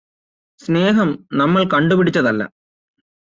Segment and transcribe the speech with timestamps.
[0.59, 1.09] സ്നേഹം
[1.33, 2.41] നമ്മള് കണ്ടുപിടിച്ചതല്ല